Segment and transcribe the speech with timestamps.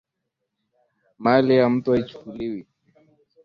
[1.23, 2.67] mali ya mtu haichukuliwi